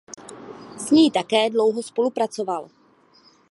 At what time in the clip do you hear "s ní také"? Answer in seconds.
0.77-1.49